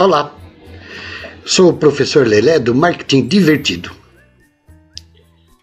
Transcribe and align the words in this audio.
Olá, 0.00 0.34
sou 1.44 1.68
o 1.68 1.76
professor 1.76 2.26
Lelé 2.26 2.58
do 2.58 2.74
Marketing 2.74 3.28
Divertido. 3.28 3.90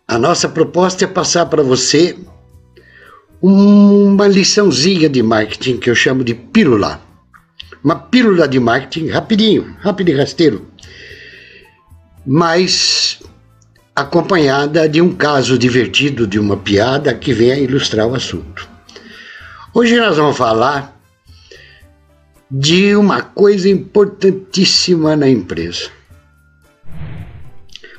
A 0.07 0.19
nossa 0.19 0.47
proposta 0.47 1.05
é 1.05 1.07
passar 1.07 1.47
para 1.47 1.63
você 1.63 2.15
uma 3.41 4.27
liçãozinha 4.27 5.09
de 5.09 5.23
marketing 5.23 5.77
que 5.77 5.89
eu 5.89 5.95
chamo 5.95 6.23
de 6.23 6.35
pílula. 6.35 7.01
Uma 7.83 7.95
pílula 7.95 8.47
de 8.47 8.59
marketing 8.59 9.07
rapidinho, 9.07 9.75
rápido 9.79 10.09
e 10.09 10.15
rasteiro, 10.15 10.67
mas 12.23 13.19
acompanhada 13.95 14.87
de 14.87 15.01
um 15.01 15.15
caso 15.15 15.57
divertido, 15.57 16.27
de 16.27 16.37
uma 16.37 16.57
piada 16.57 17.11
que 17.11 17.33
venha 17.33 17.57
ilustrar 17.57 18.05
o 18.05 18.13
assunto. 18.13 18.69
Hoje 19.73 19.97
nós 19.97 20.15
vamos 20.15 20.37
falar 20.37 20.96
de 22.49 22.95
uma 22.95 23.21
coisa 23.21 23.69
importantíssima 23.69 25.15
na 25.15 25.29
empresa: 25.29 25.89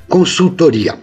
consultoria. 0.07 0.97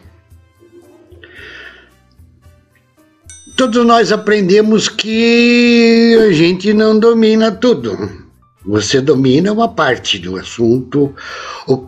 Todos 3.57 3.87
nós 3.87 4.13
aprendemos 4.13 4.87
que 4.89 6.15
a 6.29 6.33
gente 6.33 6.75
não 6.75 6.99
domina 6.99 7.51
tudo. 7.51 8.27
Você 8.67 9.01
domina 9.01 9.53
uma 9.53 9.69
parte 9.69 10.19
do 10.19 10.37
assunto, 10.37 11.15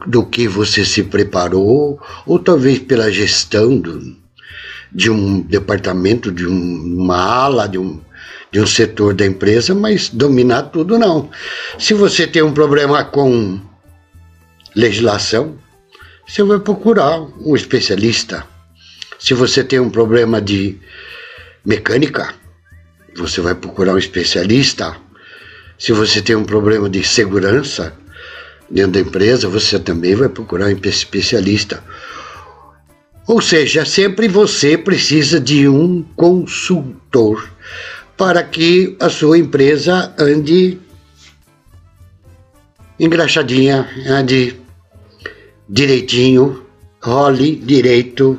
do 0.06 0.24
que 0.24 0.46
você 0.46 0.84
se 0.84 1.02
preparou, 1.02 2.00
ou 2.24 2.38
talvez 2.38 2.78
pela 2.78 3.10
gestão 3.10 3.76
do, 3.76 4.16
de 4.92 5.10
um 5.10 5.40
departamento, 5.40 6.30
de 6.30 6.46
um, 6.46 7.02
uma 7.02 7.20
ala, 7.20 7.68
de 7.68 7.78
um, 7.78 8.00
de 8.50 8.60
um 8.60 8.66
setor 8.66 9.14
da 9.14 9.26
empresa, 9.26 9.74
mas 9.74 10.08
dominar 10.08 10.64
tudo 10.64 10.98
não. 10.98 11.30
Se 11.78 11.94
você 11.94 12.26
tem 12.26 12.42
um 12.42 12.52
problema 12.52 13.04
com 13.04 13.60
legislação, 14.74 15.58
você 16.26 16.42
vai 16.42 16.58
procurar 16.58 17.20
um 17.20 17.54
especialista. 17.54 18.44
Se 19.18 19.34
você 19.34 19.64
tem 19.64 19.80
um 19.80 19.90
problema 19.90 20.40
de 20.40 20.78
mecânica, 21.64 22.34
você 23.16 23.40
vai 23.40 23.54
procurar 23.54 23.94
um 23.94 23.98
especialista. 23.98 24.96
Se 25.78 25.92
você 25.92 26.22
tem 26.22 26.36
um 26.36 26.44
problema 26.44 26.88
de 26.88 27.02
segurança 27.04 27.92
dentro 28.70 28.92
da 28.92 29.00
empresa, 29.00 29.48
você 29.48 29.78
também 29.78 30.14
vai 30.14 30.28
procurar 30.28 30.66
um 30.66 30.78
especialista. 30.84 31.82
Ou 33.26 33.42
seja, 33.42 33.84
sempre 33.84 34.28
você 34.28 34.78
precisa 34.78 35.38
de 35.38 35.68
um 35.68 36.02
consultor 36.16 37.46
para 38.18 38.42
que 38.42 38.96
a 38.98 39.08
sua 39.08 39.38
empresa 39.38 40.12
ande 40.18 40.76
engraxadinha, 42.98 43.88
ande 44.08 44.60
direitinho, 45.68 46.66
role 47.00 47.54
direito, 47.54 48.36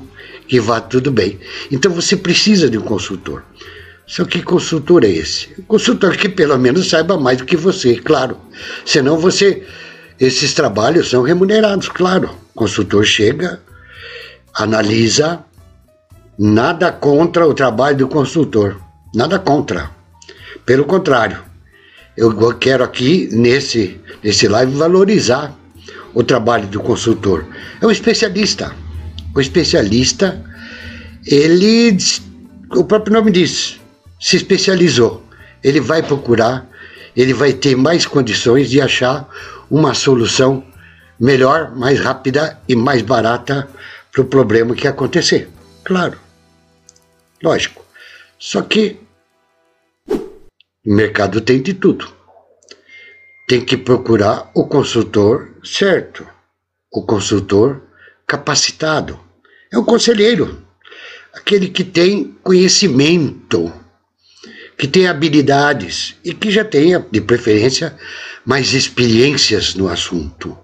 que 0.49 0.59
vá 0.59 0.81
tudo 0.81 1.09
bem. 1.09 1.39
Então 1.71 1.93
você 1.93 2.17
precisa 2.17 2.69
de 2.69 2.77
um 2.77 2.81
consultor. 2.81 3.41
Só 4.05 4.25
que 4.25 4.41
consultor 4.41 5.05
é 5.05 5.09
esse? 5.09 5.47
Um 5.57 5.63
consultor 5.63 6.17
que 6.17 6.27
pelo 6.27 6.57
menos 6.57 6.89
saiba 6.89 7.17
mais 7.17 7.37
do 7.37 7.45
que 7.45 7.55
você, 7.55 7.95
claro. 7.95 8.37
Senão 8.85 9.17
você. 9.17 9.65
Esses 10.19 10.53
trabalhos 10.53 11.09
são 11.09 11.21
remunerados, 11.21 11.87
claro. 11.87 12.29
O 12.53 12.59
consultor 12.59 13.05
chega, 13.05 13.61
analisa, 14.53 15.45
nada 16.37 16.91
contra 16.91 17.47
o 17.47 17.53
trabalho 17.53 17.99
do 17.99 18.07
consultor 18.09 18.88
Nada 19.13 19.39
contra. 19.39 19.89
Pelo 20.65 20.85
contrário, 20.85 21.39
eu 22.15 22.53
quero 22.57 22.83
aqui 22.83 23.27
nesse, 23.31 23.99
nesse 24.23 24.47
live 24.47 24.75
valorizar 24.75 25.55
o 26.13 26.23
trabalho 26.23 26.67
do 26.67 26.79
consultor. 26.79 27.45
É 27.81 27.85
um 27.87 27.91
especialista. 27.91 28.75
O 29.35 29.41
especialista, 29.41 30.43
ele, 31.25 31.97
o 32.75 32.83
próprio 32.83 33.13
nome 33.13 33.31
diz, 33.31 33.79
se 34.19 34.37
especializou. 34.37 35.23
Ele 35.63 35.79
vai 35.79 36.03
procurar, 36.03 36.67
ele 37.15 37.33
vai 37.33 37.53
ter 37.53 37.75
mais 37.75 38.05
condições 38.05 38.69
de 38.69 38.79
achar 38.79 39.27
uma 39.69 39.93
solução 39.93 40.63
melhor, 41.19 41.75
mais 41.75 41.99
rápida 41.99 42.59
e 42.67 42.75
mais 42.75 43.01
barata 43.01 43.67
para 44.11 44.21
o 44.21 44.25
problema 44.25 44.75
que 44.75 44.87
acontecer. 44.87 45.49
Claro. 45.83 46.17
Lógico. 47.41 47.88
Só 48.39 48.61
que 48.61 48.97
o 50.07 50.95
mercado 50.95 51.41
tem 51.41 51.61
de 51.61 51.73
tudo. 51.73 52.09
Tem 53.49 53.65
que 53.65 53.75
procurar 53.75 54.49
o 54.55 54.65
consultor 54.65 55.55
certo, 55.61 56.25
o 56.89 57.03
consultor 57.03 57.83
capacitado. 58.25 59.19
É 59.71 59.77
o 59.77 59.83
conselheiro, 59.83 60.65
aquele 61.33 61.67
que 61.67 61.83
tem 61.83 62.37
conhecimento, 62.41 63.73
que 64.77 64.87
tem 64.87 65.07
habilidades 65.07 66.15
e 66.23 66.33
que 66.33 66.49
já 66.49 66.63
tenha, 66.63 67.05
de 67.11 67.19
preferência, 67.19 67.97
mais 68.45 68.73
experiências 68.73 69.75
no 69.75 69.89
assunto. 69.89 70.57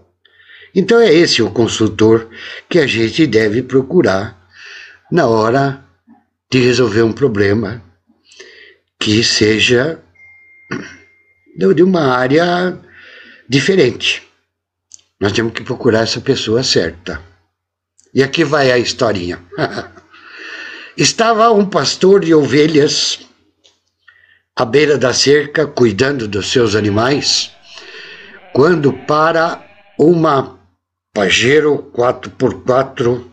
Então 0.73 0.99
é 0.99 1.13
esse 1.13 1.41
o 1.41 1.51
consultor 1.51 2.29
que 2.69 2.79
a 2.79 2.87
gente 2.87 3.27
deve 3.27 3.61
procurar 3.61 4.47
na 5.11 5.27
hora 5.27 5.84
de 6.51 6.59
resolver 6.59 7.01
um 7.01 7.13
problema 7.13 7.81
que 8.99 9.23
seja 9.23 9.99
de 11.57 11.83
uma 11.83 12.15
área 12.15 12.77
diferente. 13.47 14.23
Nós 15.19 15.31
temos 15.31 15.53
que 15.53 15.63
procurar 15.63 16.03
essa 16.03 16.19
pessoa 16.19 16.63
certa. 16.63 17.21
E 18.13 18.23
aqui 18.23 18.43
vai 18.43 18.71
a 18.71 18.77
historinha. 18.77 19.41
Estava 20.97 21.51
um 21.51 21.65
pastor 21.65 22.23
de 22.23 22.33
ovelhas 22.33 23.19
à 24.55 24.63
beira 24.63 24.97
da 24.97 25.13
cerca, 25.13 25.67
cuidando 25.67 26.27
dos 26.27 26.49
seus 26.49 26.75
animais, 26.75 27.51
quando 28.53 28.93
para 28.93 29.61
uma 29.99 30.57
Pajero 31.13 31.91
4x4, 31.93 33.23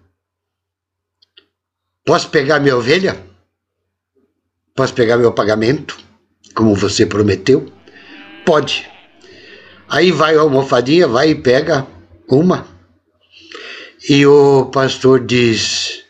Posso 2.04 2.28
pegar 2.28 2.60
minha 2.60 2.76
ovelha? 2.76 3.18
Posso 4.74 4.92
pegar 4.94 5.16
meu 5.16 5.32
pagamento, 5.32 5.98
como 6.54 6.74
você 6.74 7.06
prometeu? 7.06 7.72
Pode. 8.44 8.90
Aí 9.90 10.12
vai 10.12 10.36
a 10.36 10.40
almofadinha, 10.40 11.08
vai 11.08 11.30
e 11.30 11.34
pega 11.34 11.84
uma. 12.28 12.64
E 14.08 14.24
o 14.24 14.66
pastor 14.66 15.26
diz: 15.26 16.04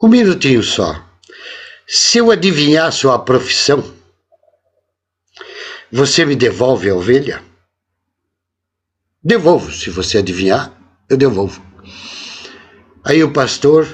Um 0.00 0.06
minutinho 0.06 0.62
só. 0.62 1.04
Se 1.88 2.18
eu 2.18 2.30
adivinhar 2.30 2.92
sua 2.92 3.18
profissão, 3.18 3.92
você 5.90 6.24
me 6.24 6.36
devolve 6.36 6.88
a 6.88 6.94
ovelha? 6.94 7.42
Devolvo, 9.22 9.72
se 9.72 9.90
você 9.90 10.18
adivinhar, 10.18 10.72
eu 11.10 11.16
devolvo. 11.16 11.60
Aí 13.02 13.24
o 13.24 13.32
pastor 13.32 13.88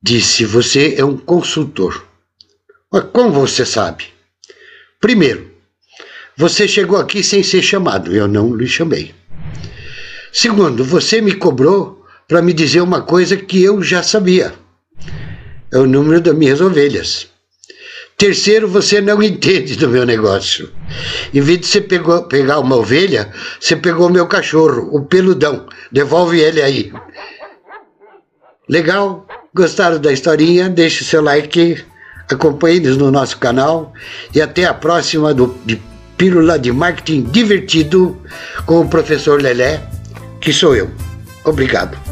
disse: 0.00 0.44
Você 0.44 0.94
é 0.94 1.04
um 1.04 1.16
consultor. 1.16 2.06
Mas 2.92 3.04
como 3.12 3.32
você 3.32 3.66
sabe? 3.66 4.12
Primeiro, 5.00 5.50
você 6.40 6.66
chegou 6.66 6.96
aqui 6.96 7.22
sem 7.22 7.42
ser 7.42 7.60
chamado, 7.60 8.16
eu 8.16 8.26
não 8.26 8.56
lhe 8.56 8.66
chamei. 8.66 9.14
Segundo, 10.32 10.82
você 10.82 11.20
me 11.20 11.34
cobrou 11.34 12.02
para 12.26 12.40
me 12.40 12.54
dizer 12.54 12.80
uma 12.80 13.02
coisa 13.02 13.36
que 13.36 13.62
eu 13.62 13.82
já 13.82 14.02
sabia. 14.02 14.54
É 15.70 15.76
o 15.76 15.86
número 15.86 16.18
das 16.18 16.34
minhas 16.34 16.62
ovelhas. 16.62 17.28
Terceiro, 18.16 18.66
você 18.66 19.02
não 19.02 19.20
entende 19.22 19.76
do 19.76 19.90
meu 19.90 20.06
negócio. 20.06 20.70
Em 21.34 21.42
vez 21.42 21.60
de 21.60 21.66
você 21.66 21.82
pegou, 21.82 22.22
pegar 22.22 22.58
uma 22.58 22.76
ovelha, 22.76 23.30
você 23.60 23.76
pegou 23.76 24.08
meu 24.08 24.26
cachorro, 24.26 24.88
o 24.92 25.04
peludão. 25.04 25.66
Devolve 25.92 26.40
ele 26.40 26.62
aí. 26.62 26.90
Legal? 28.66 29.26
Gostaram 29.54 29.98
da 29.98 30.10
historinha? 30.10 30.70
Deixe 30.70 31.04
seu 31.04 31.20
like, 31.20 31.84
acompanhe-nos 32.30 32.96
no 32.96 33.10
nosso 33.10 33.36
canal 33.36 33.92
e 34.34 34.40
até 34.40 34.64
a 34.64 34.72
próxima 34.72 35.34
do 35.34 35.54
de 35.66 35.89
Pílula 36.20 36.58
de 36.58 36.70
Marketing 36.70 37.22
Divertido 37.30 38.14
com 38.66 38.80
o 38.82 38.88
professor 38.90 39.40
Lelé, 39.40 39.80
que 40.38 40.52
sou 40.52 40.76
eu. 40.76 40.90
Obrigado. 41.46 42.09